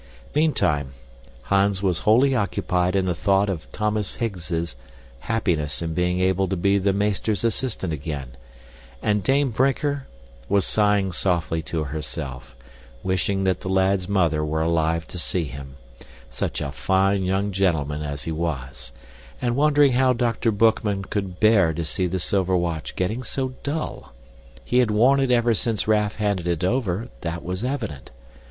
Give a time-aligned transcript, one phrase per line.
[0.33, 0.95] Meantime,
[1.43, 4.75] Hans was wholly occupied in the thought of Thomas Higgs's
[5.19, 8.31] happiness in being able to be the meester's assistant again,
[9.03, 10.07] and Dame Brinker
[10.49, 12.55] was sighing softly to herself,
[13.03, 15.75] wishing that the lad's mother were alive to see him
[16.31, 18.93] such a fine young gentleman as he was
[19.39, 20.51] and wondering how Dr.
[20.51, 24.15] Boekman could bear to see the silver watch getting so dull.
[24.65, 28.09] He had worn it ever since Raff handed it over, that was evident.